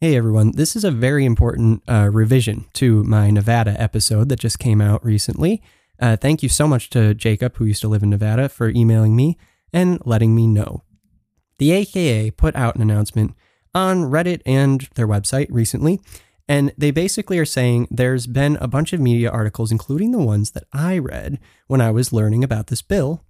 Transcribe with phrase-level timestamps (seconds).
[0.00, 4.60] Hey everyone, this is a very important uh, revision to my Nevada episode that just
[4.60, 5.60] came out recently.
[5.98, 9.16] Uh, thank you so much to Jacob, who used to live in Nevada, for emailing
[9.16, 9.36] me
[9.72, 10.84] and letting me know.
[11.58, 13.34] The AKA put out an announcement
[13.74, 15.98] on Reddit and their website recently,
[16.46, 20.52] and they basically are saying there's been a bunch of media articles, including the ones
[20.52, 23.24] that I read when I was learning about this bill,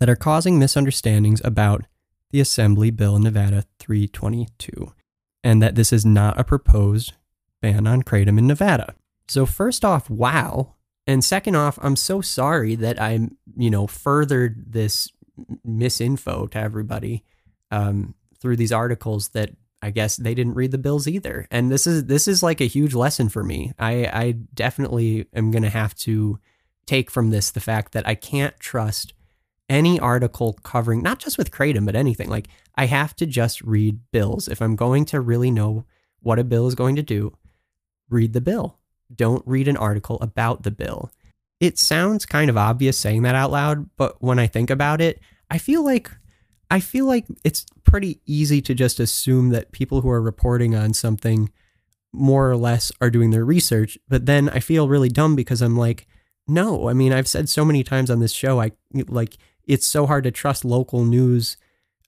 [0.00, 1.84] that are causing misunderstandings about
[2.30, 4.94] the Assembly Bill Nevada 322
[5.42, 7.14] and that this is not a proposed
[7.60, 8.94] ban on kratom in Nevada.
[9.28, 10.74] So first off, wow.
[11.06, 15.10] And second off, I'm so sorry that I, you know, furthered this
[15.66, 17.24] misinfo to everybody
[17.70, 21.46] um, through these articles that I guess they didn't read the bills either.
[21.50, 23.72] And this is this is like a huge lesson for me.
[23.78, 26.38] I I definitely am going to have to
[26.86, 29.12] take from this the fact that I can't trust
[29.68, 32.28] any article covering not just with kratom but anything.
[32.28, 34.48] Like i have to just read bills.
[34.48, 35.84] If i'm going to really know
[36.20, 37.32] what a bill is going to do
[38.08, 38.78] read the bill.
[39.14, 41.10] Don't read an article about the bill.
[41.60, 45.20] It sounds kind of obvious saying that out loud but when i think about it
[45.50, 46.10] i feel like
[46.70, 50.94] i feel like it's pretty easy to just assume that people who are reporting on
[50.94, 51.50] something
[52.12, 55.76] more or less are doing their research but then i feel really dumb because i'm
[55.76, 56.06] like
[56.46, 58.70] no i mean i've said so many times on this show i
[59.08, 59.36] like
[59.68, 61.56] it's so hard to trust local news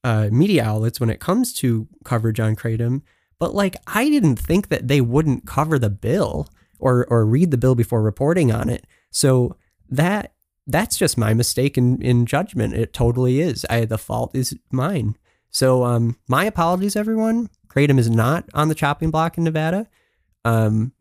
[0.02, 3.02] uh, media outlets when it comes to coverage on kratom.
[3.38, 7.58] But like, I didn't think that they wouldn't cover the bill or or read the
[7.58, 8.86] bill before reporting on it.
[9.10, 9.56] So
[9.88, 10.32] that
[10.66, 12.74] that's just my mistake in in judgment.
[12.74, 13.66] It totally is.
[13.68, 15.16] I the fault is mine.
[15.50, 17.50] So um, my apologies, everyone.
[17.68, 19.86] Kratom is not on the chopping block in Nevada.
[20.44, 20.92] Um,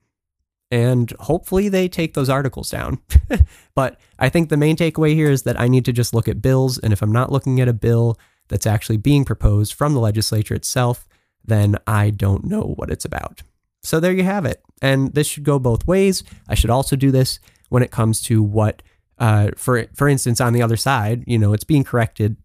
[0.72, 3.00] and hopefully they take those articles down.
[3.76, 6.42] but I think the main takeaway here is that I need to just look at
[6.42, 6.78] bills.
[6.78, 10.54] And if I'm not looking at a bill that's actually being proposed from the legislature
[10.54, 11.08] itself,
[11.44, 13.42] then I don't know what it's about.
[13.82, 14.62] So there you have it.
[14.82, 16.24] And this should go both ways.
[16.48, 18.82] I should also do this when it comes to what,
[19.18, 22.38] uh, for for instance, on the other side, you know, it's being corrected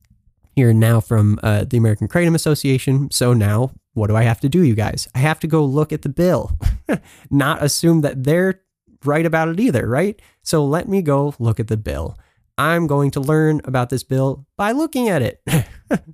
[0.55, 3.11] here and now from uh, the American Kratom Association.
[3.11, 5.09] So now, what do I have to do, you guys?
[5.15, 6.57] I have to go look at the bill,
[7.31, 8.63] not assume that they're
[9.05, 10.21] right about it either, right?
[10.43, 12.17] So let me go look at the bill.
[12.57, 15.43] I'm going to learn about this bill by looking at it.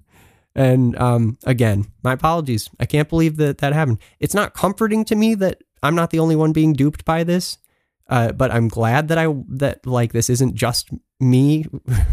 [0.54, 2.68] and um, again, my apologies.
[2.80, 3.98] I can't believe that that happened.
[4.18, 7.58] It's not comforting to me that I'm not the only one being duped by this.
[8.08, 11.66] Uh, but I'm glad that I that like this isn't just me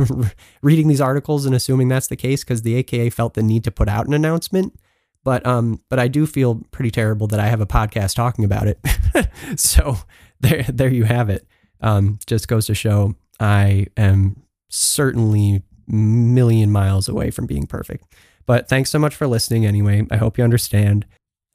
[0.61, 3.71] reading these articles and assuming that's the case because the AKA felt the need to
[3.71, 4.79] put out an announcement.
[5.27, 8.65] But um, but I do feel pretty terrible that I have a podcast talking about
[8.65, 8.79] it.
[9.59, 9.97] so
[10.39, 11.45] there there you have it.
[11.81, 18.05] Um, just goes to show I am certainly million miles away from being perfect.
[18.45, 20.07] But thanks so much for listening anyway.
[20.09, 21.05] I hope you understand.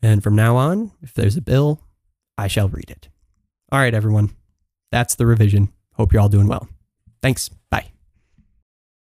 [0.03, 1.81] And from now on, if there's a bill,
[2.37, 3.09] I shall read it.
[3.71, 4.37] All right, everyone.
[4.91, 5.73] That's the revision.
[5.95, 6.69] Hope you're all doing well.
[7.23, 7.49] Thanks.
[7.71, 7.92] Bye.